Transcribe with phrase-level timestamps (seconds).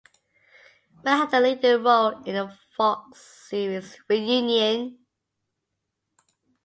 [1.03, 4.97] Will had a leading role in the Fox series "Reunion".